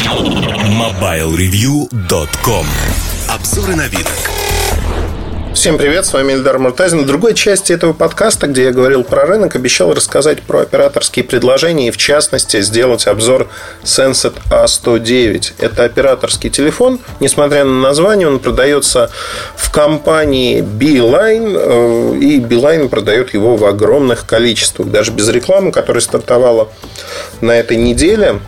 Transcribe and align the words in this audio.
MobileReview.com 0.00 2.66
Обзоры 3.28 3.76
на 3.76 3.86
вид. 3.86 4.06
Всем 5.52 5.76
привет, 5.76 6.06
с 6.06 6.14
вами 6.14 6.32
Эльдар 6.32 6.58
Муртазин. 6.58 7.02
В 7.02 7.06
другой 7.06 7.34
части 7.34 7.74
этого 7.74 7.92
подкаста, 7.92 8.46
где 8.46 8.64
я 8.64 8.72
говорил 8.72 9.04
про 9.04 9.26
рынок, 9.26 9.56
обещал 9.56 9.92
рассказать 9.92 10.40
про 10.40 10.60
операторские 10.60 11.22
предложения 11.24 11.88
и, 11.88 11.90
в 11.90 11.98
частности, 11.98 12.62
сделать 12.62 13.06
обзор 13.06 13.48
Senset 13.82 14.36
A109. 14.50 15.52
Это 15.58 15.84
операторский 15.84 16.48
телефон. 16.48 16.98
Несмотря 17.20 17.64
на 17.64 17.80
название, 17.80 18.26
он 18.26 18.38
продается 18.38 19.10
в 19.54 19.70
компании 19.70 20.62
Beeline, 20.62 21.56
э, 21.56 22.16
и 22.16 22.40
Beeline 22.40 22.88
продает 22.88 23.34
его 23.34 23.56
в 23.56 23.66
огромных 23.66 24.24
количествах. 24.24 24.88
Даже 24.88 25.12
без 25.12 25.28
рекламы, 25.28 25.72
которая 25.72 26.00
стартовала 26.00 26.70
на 27.42 27.52
этой 27.52 27.76
неделе, 27.76 28.40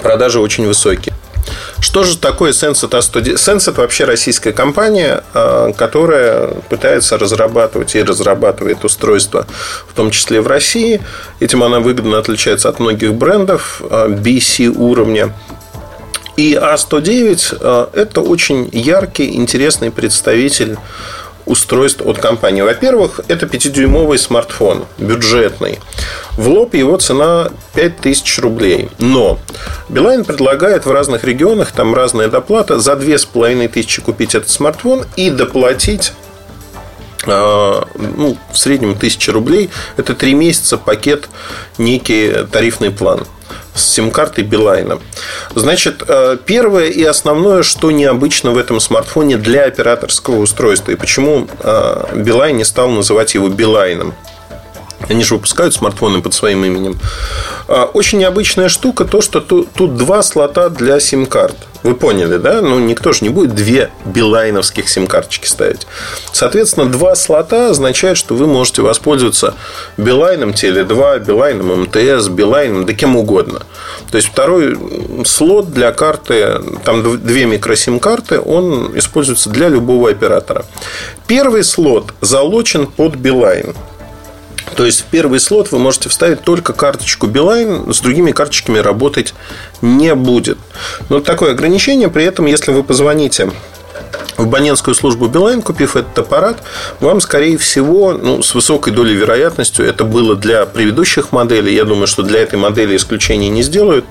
продажи 0.00 0.40
очень 0.40 0.66
высокие. 0.66 1.14
Что 1.80 2.04
же 2.04 2.16
такое 2.18 2.52
Senset 2.52 2.90
A110? 2.90 3.34
Senset 3.34 3.74
вообще 3.76 4.04
российская 4.04 4.52
компания, 4.52 5.22
а, 5.34 5.72
которая 5.72 6.48
пытается 6.68 7.18
разрабатывать 7.18 7.94
и 7.94 8.02
разрабатывает 8.02 8.84
устройства, 8.84 9.46
в 9.88 9.92
том 9.92 10.10
числе 10.10 10.40
в 10.40 10.46
России. 10.46 11.00
Этим 11.40 11.62
она 11.62 11.80
выгодно 11.80 12.18
отличается 12.18 12.68
от 12.68 12.80
многих 12.80 13.14
брендов 13.14 13.80
BC 13.82 14.68
а, 14.68 14.78
уровня. 14.78 15.32
И 16.36 16.54
А109 16.54 17.58
а,– 17.60 17.90
это 17.94 18.20
очень 18.20 18.68
яркий, 18.72 19.36
интересный 19.36 19.90
представитель 19.90 20.76
устройств 21.46 22.02
от 22.04 22.18
компании. 22.18 22.62
Во-первых, 22.62 23.20
это 23.28 23.46
5-дюймовый 23.46 24.18
смартфон, 24.18 24.84
бюджетный. 24.98 25.78
В 26.36 26.48
лоб 26.48 26.74
его 26.74 26.96
цена 26.98 27.50
5000 27.74 28.38
рублей. 28.40 28.90
Но 28.98 29.38
Билайн 29.88 30.24
предлагает 30.24 30.84
в 30.84 30.90
разных 30.90 31.24
регионах, 31.24 31.72
там 31.72 31.94
разная 31.94 32.28
доплата, 32.28 32.78
за 32.78 32.96
2500 32.96 34.04
купить 34.04 34.34
этот 34.34 34.50
смартфон 34.50 35.04
и 35.16 35.30
доплатить 35.30 36.12
а, 37.26 37.86
ну, 37.94 38.36
в 38.52 38.58
среднем 38.58 38.90
1000 38.90 39.32
рублей. 39.32 39.70
Это 39.96 40.14
3 40.14 40.34
месяца 40.34 40.76
пакет, 40.76 41.28
некий 41.78 42.44
тарифный 42.50 42.90
план 42.90 43.26
с 43.76 43.84
сим-картой 43.92 44.44
Билайна. 44.44 44.98
Значит, 45.54 46.02
э, 46.08 46.36
первое 46.44 46.86
и 46.86 47.04
основное, 47.04 47.62
что 47.62 47.90
необычно 47.90 48.50
в 48.50 48.58
этом 48.58 48.80
смартфоне 48.80 49.36
для 49.36 49.64
операторского 49.64 50.36
устройства, 50.36 50.92
и 50.92 50.96
почему 50.96 51.46
э, 51.60 52.04
Билайн 52.14 52.56
не 52.56 52.64
стал 52.64 52.88
называть 52.90 53.34
его 53.34 53.48
Билайном. 53.48 54.14
Они 55.08 55.22
же 55.22 55.34
выпускают 55.34 55.74
смартфоны 55.74 56.22
под 56.22 56.34
своим 56.34 56.64
именем. 56.64 56.98
А, 57.68 57.84
очень 57.84 58.18
необычная 58.18 58.68
штука 58.68 59.04
то, 59.04 59.20
что 59.20 59.40
тут 59.40 59.96
два 59.96 60.22
слота 60.22 60.68
для 60.68 60.98
сим-карт. 61.00 61.56
Вы 61.86 61.94
поняли, 61.94 62.38
да? 62.38 62.62
Ну, 62.62 62.80
никто 62.80 63.12
же 63.12 63.20
не 63.22 63.28
будет 63.28 63.54
две 63.54 63.90
билайновских 64.04 64.88
сим-карточки 64.88 65.46
ставить. 65.46 65.86
Соответственно, 66.32 66.90
два 66.90 67.14
слота 67.14 67.70
означает, 67.70 68.16
что 68.18 68.34
вы 68.34 68.48
можете 68.48 68.82
воспользоваться 68.82 69.54
Билайном 69.96 70.50
Теле2, 70.50 71.24
Билайном 71.24 71.82
МТС, 71.82 72.26
Билайном, 72.26 72.86
да 72.86 72.92
кем 72.92 73.14
угодно. 73.14 73.62
То 74.10 74.16
есть, 74.16 74.26
второй 74.26 74.76
слот 75.24 75.72
для 75.72 75.92
карты, 75.92 76.60
там 76.84 77.24
две 77.24 77.44
микросим-карты, 77.44 78.40
он 78.40 78.98
используется 78.98 79.48
для 79.50 79.68
любого 79.68 80.10
оператора. 80.10 80.64
Первый 81.28 81.62
слот 81.62 82.14
залочен 82.20 82.88
под 82.88 83.14
Билайн. 83.14 83.76
То 84.76 84.84
есть 84.84 85.00
в 85.00 85.04
первый 85.04 85.40
слот 85.40 85.72
вы 85.72 85.78
можете 85.78 86.08
вставить 86.08 86.42
только 86.42 86.72
карточку 86.72 87.26
Билайн, 87.26 87.92
с 87.92 88.00
другими 88.00 88.32
карточками 88.32 88.78
работать 88.78 89.34
не 89.80 90.14
будет. 90.14 90.58
Но 91.08 91.20
такое 91.20 91.52
ограничение, 91.52 92.08
при 92.08 92.24
этом, 92.24 92.46
если 92.46 92.72
вы 92.72 92.82
позвоните 92.84 93.50
в 94.36 94.42
абонентскую 94.42 94.94
службу 94.94 95.28
Билайн, 95.28 95.62
купив 95.62 95.96
этот 95.96 96.18
аппарат, 96.18 96.62
вам, 97.00 97.20
скорее 97.20 97.56
всего, 97.56 98.12
ну, 98.12 98.42
с 98.42 98.54
высокой 98.54 98.92
долей 98.92 99.14
вероятностью, 99.14 99.86
это 99.86 100.04
было 100.04 100.36
для 100.36 100.66
предыдущих 100.66 101.32
моделей, 101.32 101.74
я 101.74 101.84
думаю, 101.84 102.06
что 102.06 102.22
для 102.22 102.40
этой 102.40 102.58
модели 102.58 102.96
исключения 102.96 103.48
не 103.48 103.62
сделают, 103.62 104.04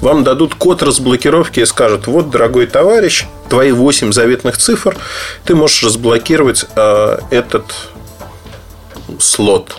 вам 0.00 0.22
дадут 0.22 0.54
код 0.54 0.82
разблокировки 0.82 1.60
и 1.60 1.64
скажут, 1.64 2.06
вот, 2.08 2.28
дорогой 2.28 2.66
товарищ, 2.66 3.24
твои 3.48 3.72
8 3.72 4.12
заветных 4.12 4.58
цифр, 4.58 4.96
ты 5.44 5.54
можешь 5.54 5.82
разблокировать 5.82 6.66
э, 6.76 7.18
этот 7.30 7.64
слот. 9.18 9.76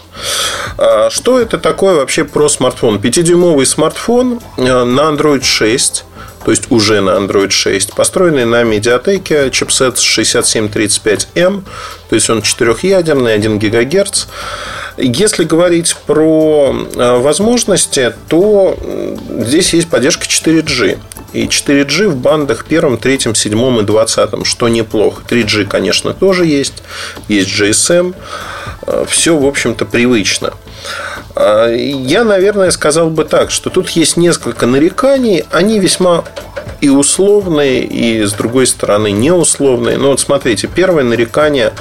А 0.77 1.09
что 1.09 1.39
это 1.39 1.57
такое 1.57 1.95
вообще 1.95 2.23
про 2.23 2.49
смартфон? 2.49 2.97
5-дюймовый 2.97 3.65
смартфон 3.65 4.39
э, 4.57 4.83
на 4.83 5.01
Android 5.01 5.43
6 5.43 6.05
то 6.43 6.51
есть 6.51 6.71
уже 6.71 7.01
на 7.01 7.11
Android 7.11 7.51
6, 7.51 7.93
построенный 7.93 8.45
на 8.45 8.63
медиатеке 8.63 9.51
чипсет 9.51 9.97
6735M, 9.97 11.63
то 12.09 12.15
есть 12.15 12.29
он 12.29 12.41
четырехъядерный, 12.41 13.33
1 13.35 13.59
ГГц. 13.59 14.25
Если 14.97 15.43
говорить 15.43 15.95
про 16.05 16.75
э, 16.95 17.17
возможности, 17.19 18.13
то 18.27 18.77
здесь 19.39 19.73
есть 19.73 19.89
поддержка 19.89 20.25
4G. 20.25 20.99
И 21.33 21.45
4G 21.45 22.09
в 22.09 22.17
бандах 22.17 22.65
первом, 22.65 22.97
третьем, 22.97 23.35
седьмом 23.35 23.79
и 23.79 23.83
двадцатом, 23.83 24.43
что 24.43 24.67
неплохо. 24.67 25.23
3G, 25.29 25.65
конечно, 25.65 26.13
тоже 26.13 26.45
есть. 26.45 26.83
Есть 27.27 27.49
GSM. 27.49 28.13
Э, 28.87 29.05
Все, 29.07 29.37
в 29.37 29.45
общем-то, 29.45 29.85
привычно. 29.85 30.53
Э, 31.35 31.73
я, 31.77 32.23
наверное, 32.25 32.71
сказал 32.71 33.09
бы 33.09 33.23
так, 33.23 33.51
что 33.51 33.69
тут 33.69 33.89
есть 33.91 34.17
несколько 34.17 34.65
нареканий. 34.65 35.45
Они 35.51 35.79
весьма 35.79 36.25
и 36.81 36.89
условные, 36.89 37.83
и 37.83 38.23
с 38.23 38.33
другой 38.33 38.67
стороны 38.67 39.11
неусловные. 39.11 39.97
Но 39.97 40.09
вот 40.09 40.19
смотрите, 40.19 40.67
первое 40.67 41.03
нарекание 41.03 41.73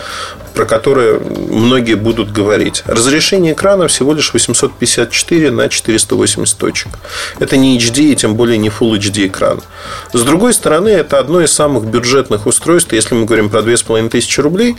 про 0.55 0.65
которое 0.65 1.19
многие 1.19 1.95
будут 1.95 2.33
говорить. 2.33 2.83
Разрешение 2.87 3.53
экрана 3.53 3.89
всего 3.89 4.13
лишь 4.13 4.33
854 4.33 5.51
на 5.51 5.69
480 5.69 6.59
точек. 6.59 6.89
Это 7.39 7.57
не 7.57 7.79
HD 7.79 8.13
и 8.13 8.17
тем 8.17 8.35
более 8.35 8.59
не 8.59 8.69
Full 8.69 8.99
HD 8.99 9.27
экран. 9.27 9.61
С 10.13 10.23
другой 10.23 10.55
стороны, 10.55 10.89
это 10.89 11.19
одно 11.19 11.41
из 11.41 11.53
самых 11.53 11.85
бюджетных 11.85 12.47
устройств. 12.47 12.93
Если 12.93 13.15
мы 13.15 13.25
говорим 13.25 13.51
про 13.51 13.63
2500 13.63 14.45
рублей, 14.45 14.77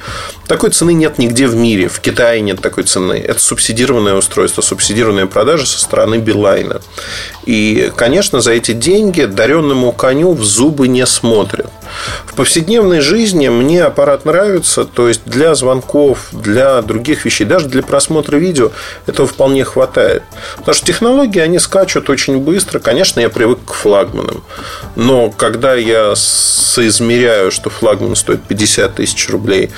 такой 0.48 0.72
цены 0.72 0.94
нет 0.94 1.18
нигде 1.18 1.48
в 1.48 1.56
мире. 1.56 1.88
В 1.88 2.00
Китае 2.00 2.42
нет 2.42 2.62
такой 2.62 2.84
цены. 2.84 3.14
Это 3.14 3.40
субсидированное 3.40 4.16
устройство, 4.16 4.62
субсидированная 4.62 5.26
продажа 5.26 5.66
со 5.66 5.80
стороны 5.80 6.18
Билайна. 6.18 6.82
И, 7.46 7.92
конечно, 7.96 8.42
за 8.42 8.52
эти 8.52 8.74
деньги 8.74 9.24
даренному 9.24 9.92
коню 9.92 10.34
в 10.34 10.44
зубы 10.44 10.88
не 10.88 11.06
смотрят. 11.06 11.70
В 12.26 12.36
повседневной 12.36 13.02
жизни 13.02 13.50
мне 13.50 13.84
аппарат 13.84 14.26
нравится, 14.26 14.86
то 14.86 15.08
есть 15.08 15.22
для 15.26 15.56
звонков, 15.62 16.28
для 16.32 16.82
других 16.82 17.26
вещей, 17.26 17.46
даже 17.46 17.68
для 17.68 17.82
просмотра 17.82 18.38
видео 18.38 18.72
этого 19.08 19.28
вполне 19.28 19.64
хватает. 19.64 20.24
Потому 20.58 20.76
что 20.76 20.86
технологии, 20.86 21.40
они 21.40 21.60
скачут 21.60 22.10
очень 22.10 22.38
быстро. 22.40 22.80
Конечно, 22.80 23.20
я 23.22 23.30
привык 23.30 23.60
к 23.66 23.74
флагманам. 23.74 24.44
Но 24.96 25.30
когда 25.30 25.76
я 25.76 26.14
соизмеряю, 26.16 27.52
что 27.52 27.70
флагман 27.70 28.16
стоит 28.16 28.42
50 28.44 28.96
тысяч 28.96 29.30
рублей, 29.30 29.72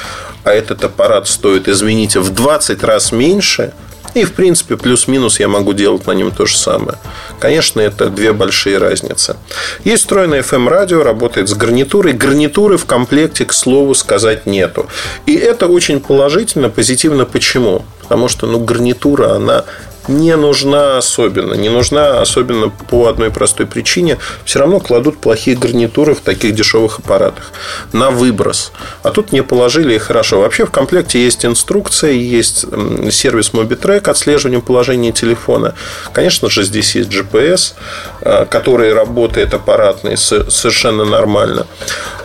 а 0.43 0.51
этот 0.51 0.83
аппарат 0.83 1.27
стоит, 1.27 1.67
извините, 1.67 2.19
в 2.19 2.33
20 2.33 2.83
раз 2.83 3.11
меньше– 3.11 3.73
и, 4.13 4.25
в 4.25 4.33
принципе, 4.33 4.77
плюс-минус 4.77 5.39
я 5.39 5.47
могу 5.47 5.73
делать 5.73 6.05
на 6.07 6.11
нем 6.11 6.31
то 6.31 6.45
же 6.45 6.57
самое. 6.57 6.97
Конечно, 7.39 7.81
это 7.81 8.09
две 8.09 8.33
большие 8.33 8.77
разницы. 8.77 9.37
Есть 9.83 10.03
встроенное 10.03 10.41
FM-радио, 10.41 11.03
работает 11.03 11.49
с 11.49 11.53
гарнитурой. 11.53 12.13
Гарнитуры 12.13 12.77
в 12.77 12.85
комплекте, 12.85 13.45
к 13.45 13.53
слову, 13.53 13.93
сказать 13.95 14.45
нету. 14.45 14.87
И 15.25 15.35
это 15.35 15.67
очень 15.67 15.99
положительно, 15.99 16.69
позитивно. 16.69 17.25
Почему? 17.25 17.85
Потому 18.01 18.27
что 18.27 18.47
ну, 18.47 18.59
гарнитура, 18.59 19.33
она 19.33 19.65
не 20.07 20.35
нужна 20.35 20.97
особенно. 20.97 21.53
Не 21.53 21.69
нужна 21.69 22.21
особенно 22.21 22.69
по 22.69 23.07
одной 23.07 23.31
простой 23.31 23.65
причине. 23.65 24.17
Все 24.45 24.59
равно 24.59 24.79
кладут 24.79 25.19
плохие 25.19 25.57
гарнитуры 25.57 26.13
в 26.13 26.21
таких 26.21 26.55
дешевых 26.55 26.99
аппаратах 26.99 27.51
на 27.93 28.11
выброс. 28.11 28.71
А 29.03 29.11
тут 29.11 29.31
не 29.31 29.43
положили 29.43 29.95
и 29.95 29.97
хорошо. 29.97 30.41
Вообще 30.41 30.65
в 30.65 30.71
комплекте 30.71 31.23
есть 31.23 31.45
инструкция, 31.45 32.11
есть 32.11 32.65
сервис 33.11 33.51
MobiTrack 33.53 34.09
отслеживания 34.09 34.59
положения 34.59 35.11
телефона. 35.11 35.75
Конечно 36.11 36.49
же, 36.49 36.63
здесь 36.63 36.95
есть 36.95 37.09
GPS, 37.09 37.73
э, 38.21 38.45
который 38.45 38.93
работает 38.93 39.53
аппаратный 39.53 40.17
совершенно 40.17 41.05
нормально. 41.05 41.67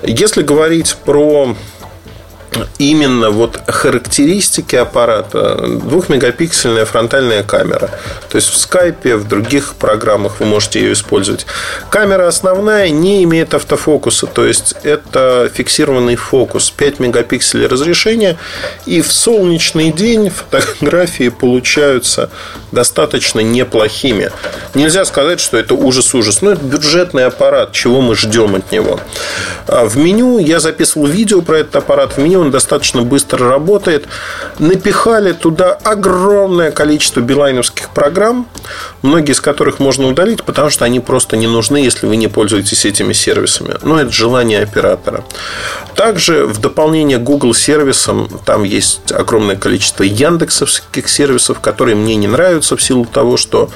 Если 0.02 0.42
говорить 0.42 0.96
про 1.04 1.56
именно 2.78 3.30
вот 3.30 3.60
характеристики 3.66 4.76
аппарата. 4.76 5.56
Двухмегапиксельная 5.66 6.84
фронтальная 6.84 7.42
камера. 7.42 7.90
То 8.28 8.36
есть 8.36 8.48
в 8.48 8.56
скайпе, 8.56 9.16
в 9.16 9.26
других 9.28 9.74
программах 9.74 10.40
вы 10.40 10.46
можете 10.46 10.80
ее 10.80 10.92
использовать. 10.92 11.46
Камера 11.90 12.26
основная 12.26 12.90
не 12.90 13.22
имеет 13.24 13.54
автофокуса. 13.54 14.26
То 14.26 14.46
есть 14.46 14.74
это 14.82 15.50
фиксированный 15.52 16.16
фокус. 16.16 16.70
5 16.70 17.00
мегапикселей 17.00 17.66
разрешения. 17.66 18.36
И 18.86 19.02
в 19.02 19.12
солнечный 19.12 19.92
день 19.92 20.30
фотографии 20.30 21.28
получаются 21.28 22.30
достаточно 22.72 23.40
неплохими. 23.40 24.30
Нельзя 24.74 25.04
сказать, 25.04 25.40
что 25.40 25.56
это 25.56 25.74
ужас-ужас. 25.74 26.42
Но 26.42 26.52
это 26.52 26.64
бюджетный 26.64 27.26
аппарат. 27.26 27.72
Чего 27.72 28.00
мы 28.00 28.14
ждем 28.16 28.54
от 28.54 28.72
него? 28.72 29.00
А 29.66 29.84
в 29.84 29.96
меню 29.96 30.38
я 30.38 30.60
записывал 30.60 31.06
видео 31.06 31.42
про 31.42 31.58
этот 31.58 31.76
аппарат. 31.76 32.16
В 32.16 32.18
меню 32.18 32.37
он 32.38 32.50
достаточно 32.50 33.02
быстро 33.02 33.48
работает. 33.48 34.06
Напихали 34.58 35.32
туда 35.32 35.72
огромное 35.72 36.70
количество 36.70 37.20
билайновских 37.20 37.90
программ, 37.90 38.46
многие 39.02 39.32
из 39.32 39.40
которых 39.40 39.78
можно 39.78 40.06
удалить, 40.08 40.44
потому 40.44 40.70
что 40.70 40.84
они 40.84 41.00
просто 41.00 41.36
не 41.36 41.46
нужны, 41.46 41.78
если 41.78 42.06
вы 42.06 42.16
не 42.16 42.28
пользуетесь 42.28 42.84
этими 42.84 43.12
сервисами. 43.12 43.76
Но 43.82 44.00
это 44.00 44.10
желание 44.10 44.62
оператора. 44.62 45.24
Также 45.94 46.46
в 46.46 46.60
дополнение 46.60 47.18
Google 47.18 47.54
сервисам 47.54 48.28
там 48.44 48.64
есть 48.64 49.12
огромное 49.12 49.56
количество 49.56 50.02
яндексовских 50.02 51.08
сервисов, 51.08 51.60
которые 51.60 51.94
мне 51.94 52.16
не 52.16 52.28
нравятся 52.28 52.76
в 52.76 52.82
силу 52.82 53.04
того, 53.04 53.36
что 53.36 53.70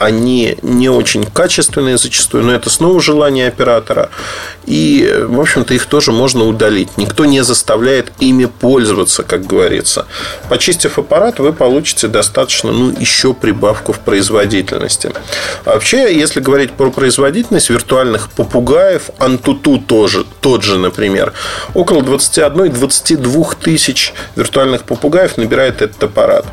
они 0.00 0.56
не 0.62 0.88
очень 0.88 1.24
качественные 1.24 1.98
зачастую, 1.98 2.44
но 2.44 2.54
это 2.54 2.70
снова 2.70 3.02
желание 3.02 3.46
оператора. 3.48 4.08
И, 4.64 5.06
в 5.28 5.38
общем-то, 5.38 5.74
их 5.74 5.84
тоже 5.84 6.10
можно 6.10 6.44
удалить. 6.44 6.96
Никто 6.96 7.26
не 7.26 7.44
заставляет 7.44 8.10
ими 8.18 8.46
пользоваться, 8.46 9.22
как 9.22 9.46
говорится. 9.46 10.06
Почистив 10.48 10.98
аппарат, 10.98 11.38
вы 11.38 11.52
получите 11.52 12.08
достаточно, 12.08 12.72
ну, 12.72 12.94
еще 12.98 13.34
прибавку 13.34 13.92
в 13.92 13.98
производительности. 13.98 15.12
А 15.66 15.74
вообще, 15.74 16.18
если 16.18 16.40
говорить 16.40 16.72
про 16.72 16.90
производительность 16.90 17.68
виртуальных 17.68 18.30
попугаев, 18.30 19.10
Антуту 19.18 19.78
тоже, 19.78 20.24
тот 20.40 20.62
же, 20.62 20.78
например, 20.78 21.34
около 21.74 22.00
21-22 22.00 23.56
тысяч 23.62 24.14
виртуальных 24.34 24.84
попугаев 24.84 25.36
набирает 25.36 25.82
этот 25.82 26.02
аппарат. 26.02 26.46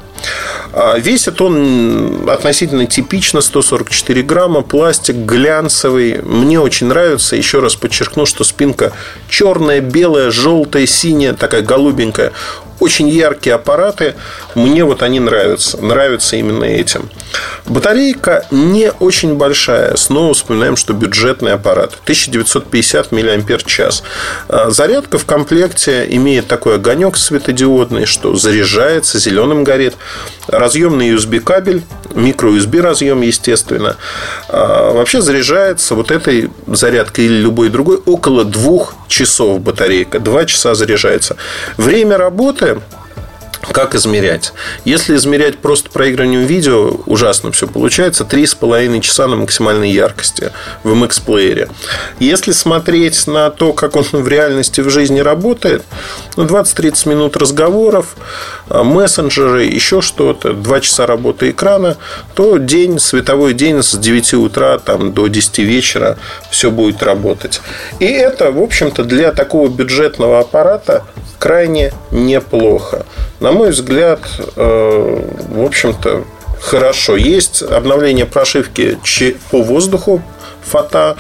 А 0.80 1.00
весит 1.00 1.42
он 1.42 2.30
относительно 2.30 2.86
типично 2.86 3.42
144 3.42 4.22
грамма, 4.22 4.62
пластик 4.62 5.16
глянцевый. 5.16 6.22
Мне 6.22 6.60
очень 6.60 6.86
нравится. 6.86 7.36
Еще 7.36 7.62
раз 7.62 7.76
подчеркну, 7.76 8.28
что 8.28 8.44
спинка 8.44 8.94
черная, 9.28 9.82
белая, 9.82 10.30
желтая, 10.30 10.86
синяя, 10.86 11.34
такая 11.34 11.64
голубенькая 11.64 12.32
очень 12.80 13.10
яркие 13.10 13.56
аппараты. 13.56 14.16
Мне 14.56 14.84
вот 14.84 15.02
они 15.02 15.20
нравятся. 15.20 15.78
Нравятся 15.82 16.36
именно 16.36 16.66
этим. 16.66 17.10
Батарейка 17.66 18.46
не 18.52 18.92
очень 18.92 19.36
большая. 19.36 19.96
Снова 19.96 20.34
вспоминаем, 20.34 20.76
что 20.76 20.94
бюджетный 20.94 21.54
аппарат. 21.54 21.98
1950 22.04 23.12
мАч. 23.12 24.02
Зарядка 24.68 25.18
в 25.18 25.26
комплекте 25.26 26.06
имеет 26.10 26.48
такой 26.48 26.76
огонек 26.76 27.18
светодиодный, 27.18 28.06
что 28.06 28.36
заряжается, 28.36 29.20
зеленым 29.20 29.64
горит. 29.64 29.96
Разъемный 30.68 31.16
USB 31.16 31.40
кабель, 31.40 31.84
микро 32.14 32.50
USB 32.50 32.82
разъем, 32.82 33.22
естественно. 33.22 33.96
А, 34.50 34.92
вообще 34.92 35.22
заряжается 35.22 35.96
вот 35.96 36.12
этой 36.12 36.52
зарядкой 36.68 37.24
или 37.24 37.36
любой 37.36 37.70
другой 37.70 38.02
около 38.06 38.44
двух 38.44 38.94
часов 39.08 39.62
батарейка. 39.62 40.20
Два 40.20 40.44
часа 40.44 40.76
заряжается. 40.76 41.38
Время 41.78 42.18
работы 42.18 42.82
как 43.72 43.96
измерять? 43.96 44.54
Если 44.86 45.16
измерять 45.16 45.60
просто 45.60 45.90
проигрыванием 45.90 46.46
видео, 46.46 47.00
ужасно 47.06 47.52
все 47.52 47.68
получается. 47.68 48.24
3,5 48.24 49.02
часа 49.02 49.28
на 49.28 49.36
максимальной 49.36 49.92
яркости 49.92 50.52
в 50.84 50.92
MX-плеере. 50.92 51.70
Если 52.20 52.52
смотреть 52.52 53.28
на 53.28 53.50
то, 53.50 53.74
как 53.74 53.96
он 53.96 54.04
в 54.04 54.28
реальности 54.28 54.82
в 54.82 54.90
жизни 54.90 55.20
работает, 55.20 55.84
ну, 56.36 56.46
20-30 56.46 57.10
минут 57.10 57.38
разговоров, 57.38 58.16
а, 58.70 58.84
мессенджеры, 58.84 59.64
еще 59.64 60.02
что-то, 60.02 60.54
2 60.54 60.82
часа 60.82 61.06
работы 61.06 61.52
экрана, 61.52 61.98
то 62.36 62.58
день, 62.58 63.00
световой 63.00 63.54
день 63.54 63.82
с 63.84 63.98
9 63.98 64.34
утра 64.36 64.78
там, 64.78 65.14
до 65.14 65.28
10 65.28 65.60
вечера 65.64 66.18
все 66.52 66.72
будет 66.72 67.04
работать. 67.04 67.62
И 68.00 68.06
это, 68.06 68.52
в 68.52 68.62
общем-то, 68.62 69.04
для 69.04 69.32
такого 69.32 69.68
бюджетного 69.68 70.40
аппарата 70.40 71.04
крайне 71.40 71.92
неплохо. 72.12 73.06
На 73.40 73.52
мой 73.52 73.72
взгляд, 73.72 74.20
э, 74.56 75.22
в 75.50 75.64
общем-то, 75.64 76.24
хорошо. 76.60 77.16
Есть 77.16 77.62
обновление 77.62 78.26
прошивки 78.26 78.98
по 79.52 79.62
воздуху 79.62 80.22
фото. 80.68 81.18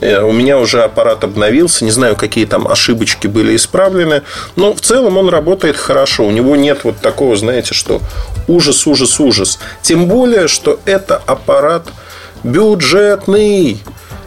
Э, 0.00 0.22
у 0.22 0.32
меня 0.32 0.58
уже 0.58 0.82
аппарат 0.82 1.24
обновился. 1.24 1.84
Не 1.84 1.90
знаю, 1.90 2.16
какие 2.16 2.46
там 2.46 2.68
ошибочки 2.68 3.26
были 3.26 3.56
исправлены. 3.56 4.22
Но 4.54 4.72
в 4.74 4.80
целом 4.80 5.16
он 5.16 5.28
работает 5.28 5.76
хорошо. 5.76 6.24
У 6.24 6.30
него 6.30 6.56
нет 6.56 6.80
вот 6.84 6.98
такого, 6.98 7.36
знаете, 7.36 7.74
что 7.74 8.00
ужас, 8.46 8.86
ужас, 8.86 9.20
ужас. 9.20 9.58
Тем 9.82 10.06
более, 10.06 10.48
что 10.48 10.80
это 10.84 11.20
аппарат 11.26 11.88
бюджетный. 12.44 13.82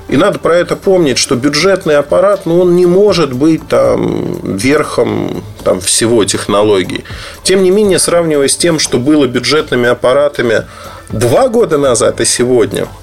И 0.09 0.17
надо 0.17 0.39
про 0.39 0.57
это 0.57 0.75
помнить, 0.75 1.19
что 1.19 1.35
бюджетный 1.35 1.97
аппарат, 1.97 2.45
ну, 2.45 2.61
он 2.61 2.75
не 2.75 2.87
может 2.87 3.33
быть 3.33 3.67
там 3.67 4.39
верхом 4.57 5.43
там, 5.63 5.79
всего 5.79 6.25
технологий. 6.25 7.03
Тем 7.43 7.61
не 7.61 7.69
менее, 7.69 7.99
сравнивая 7.99 8.47
с 8.47 8.57
тем, 8.57 8.79
что 8.79 8.97
было 8.97 9.27
бюджетными 9.27 9.87
аппаратами 9.87 10.65
два 11.09 11.47
года 11.47 11.77
назад 11.77 12.21
и 12.21 12.25
сегодня– 12.25 12.87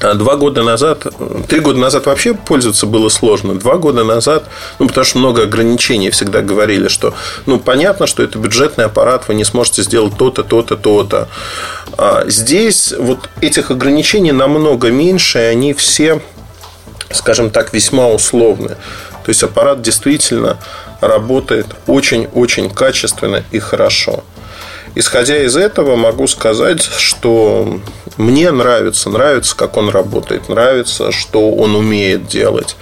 два 0.00 0.36
года 0.36 0.62
назад, 0.62 1.06
три 1.48 1.60
года 1.60 1.78
назад 1.78 2.06
вообще 2.06 2.34
пользоваться 2.34 2.86
было 2.86 3.08
сложно. 3.08 3.54
Два 3.54 3.76
года 3.76 4.04
назад, 4.04 4.44
ну, 4.78 4.88
потому 4.88 5.04
что 5.04 5.18
много 5.18 5.42
ограничений 5.42 6.10
всегда 6.10 6.42
говорили, 6.42 6.88
что, 6.88 7.14
ну, 7.46 7.58
понятно, 7.58 8.06
что 8.06 8.22
это 8.22 8.38
бюджетный 8.38 8.84
аппарат, 8.84 9.28
вы 9.28 9.34
не 9.34 9.44
сможете 9.44 9.82
сделать 9.82 10.16
то-то, 10.16 10.42
то-то, 10.42 10.76
то-то. 10.76 11.28
А 11.98 12.24
здесь 12.26 12.92
вот 12.98 13.28
этих 13.40 13.70
ограничений 13.70 14.32
намного 14.32 14.90
меньше, 14.90 15.38
и 15.38 15.42
они 15.42 15.72
все, 15.72 16.20
скажем 17.10 17.50
так, 17.50 17.72
весьма 17.72 18.08
условны. 18.08 18.76
То 19.24 19.30
есть 19.30 19.42
аппарат 19.42 19.82
действительно 19.82 20.58
работает 21.00 21.66
очень-очень 21.86 22.70
качественно 22.70 23.42
и 23.50 23.58
хорошо. 23.58 24.24
Исходя 24.98 25.36
из 25.44 25.58
этого, 25.58 25.94
могу 25.94 26.26
сказать, 26.26 26.82
что 26.82 27.80
мне 28.16 28.50
нравится, 28.50 29.10
нравится, 29.10 29.54
как 29.54 29.76
он 29.76 29.90
работает, 29.90 30.48
нравится, 30.48 31.12
что 31.12 31.50
он 31.50 31.74
умеет 31.76 32.28
делать. 32.28 32.76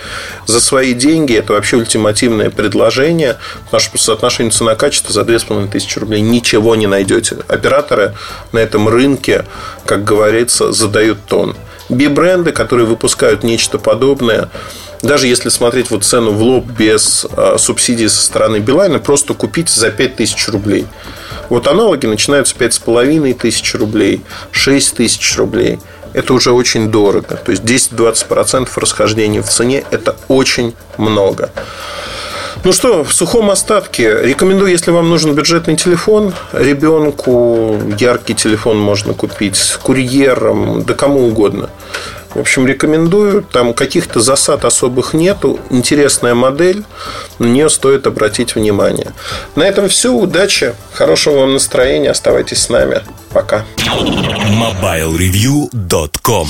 За 0.46 0.60
свои 0.60 0.94
деньги 0.94 1.34
это 1.34 1.54
вообще 1.54 1.76
ультимативное 1.76 2.50
предложение, 2.50 3.36
потому 3.64 3.80
что 3.80 4.16
по 4.16 4.30
цена-качество 4.30 5.12
за 5.12 5.24
2500 5.24 5.96
рублей 5.98 6.20
ничего 6.20 6.76
не 6.76 6.86
найдете. 6.86 7.38
Операторы 7.48 8.14
на 8.52 8.60
этом 8.60 8.88
рынке, 8.88 9.44
как 9.84 10.04
говорится, 10.04 10.70
задают 10.70 11.18
тон. 11.26 11.56
Би-бренды, 11.88 12.52
которые 12.52 12.86
выпускают 12.86 13.42
нечто 13.42 13.80
подобное, 13.80 14.50
даже 15.02 15.26
если 15.26 15.48
смотреть 15.48 15.90
вот 15.90 16.04
цену 16.04 16.30
в 16.30 16.40
лоб 16.40 16.64
без 16.66 17.26
а, 17.36 17.58
субсидий 17.58 18.08
со 18.08 18.22
стороны 18.22 18.58
Билайна, 18.58 19.00
просто 19.00 19.34
купить 19.34 19.68
за 19.68 19.90
5000 19.90 20.48
рублей. 20.50 20.86
Вот 21.48 21.66
аналоги 21.66 22.06
начинаются 22.06 22.54
5,5 22.56 23.34
тысяч 23.34 23.74
рублей, 23.74 24.22
6 24.50 24.96
тысяч 24.96 25.36
рублей. 25.36 25.78
Это 26.12 26.32
уже 26.32 26.52
очень 26.52 26.90
дорого. 26.90 27.36
То 27.36 27.50
есть 27.50 27.64
10-20% 27.64 28.68
расхождения 28.76 29.42
в 29.42 29.48
цене– 29.48 29.84
это 29.90 30.16
очень 30.28 30.74
много. 30.96 31.50
Ну 32.62 32.72
что, 32.72 33.04
в 33.04 33.12
сухом 33.12 33.50
остатке 33.50 34.22
рекомендую, 34.22 34.70
если 34.70 34.90
вам 34.90 35.10
нужен 35.10 35.34
бюджетный 35.34 35.76
телефон, 35.76 36.32
ребенку 36.52 37.78
яркий 37.98 38.34
телефон 38.34 38.78
можно 38.78 39.12
купить, 39.12 39.58
курьером, 39.82 40.82
да 40.84 40.94
кому 40.94 41.26
угодно. 41.28 41.68
В 42.34 42.40
общем, 42.40 42.66
рекомендую. 42.66 43.42
Там 43.42 43.74
каких-то 43.74 44.20
засад 44.20 44.64
особых 44.64 45.12
нету. 45.14 45.60
Интересная 45.70 46.34
модель. 46.34 46.84
На 47.38 47.46
нее 47.46 47.70
стоит 47.70 48.06
обратить 48.06 48.54
внимание. 48.54 49.14
На 49.54 49.62
этом 49.62 49.88
все. 49.88 50.12
Удачи. 50.12 50.74
Хорошего 50.92 51.40
вам 51.40 51.54
настроения. 51.54 52.10
Оставайтесь 52.10 52.62
с 52.62 52.68
нами. 52.68 53.00
Пока. 53.32 53.64
MobileReview.com 53.86 56.48